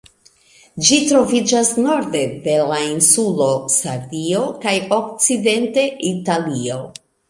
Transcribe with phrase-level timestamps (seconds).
[0.87, 6.87] Ĝi troviĝas norde de la insulo Sardio kaj okcidente Italio.